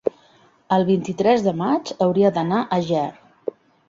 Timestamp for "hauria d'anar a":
2.05-2.81